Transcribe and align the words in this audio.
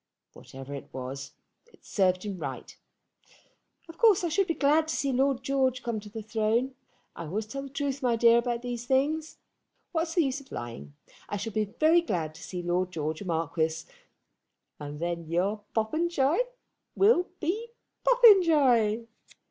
Whatever 0.33 0.73
it 0.73 0.89
was, 0.91 1.33
it 1.71 1.85
served 1.85 2.23
him 2.25 2.39
right. 2.39 2.75
Of 3.87 3.99
course 3.99 4.23
I 4.23 4.29
should 4.29 4.47
be 4.47 4.55
glad 4.55 4.87
to 4.87 4.95
see 4.95 5.11
Lord 5.11 5.43
George 5.43 5.83
come 5.83 5.99
to 5.99 6.09
the 6.09 6.23
throne. 6.23 6.73
I 7.15 7.25
always 7.25 7.45
tell 7.45 7.61
the 7.61 7.69
truth, 7.69 8.01
my 8.01 8.15
dear, 8.15 8.39
about 8.39 8.63
these 8.63 8.87
things. 8.87 9.37
What 9.91 10.07
is 10.07 10.15
the 10.15 10.23
use 10.23 10.41
of 10.41 10.51
lying. 10.51 10.95
I 11.29 11.37
shall 11.37 11.53
be 11.53 11.65
very 11.79 12.01
glad 12.01 12.33
to 12.33 12.41
see 12.41 12.63
Lord 12.63 12.89
George 12.91 13.21
a 13.21 13.25
marquis, 13.25 13.83
and 14.79 14.97
then 14.99 15.27
your 15.27 15.65
Popenjoy 15.75 16.37
will 16.95 17.27
be 17.39 17.67
Popenjoy. 18.03 19.05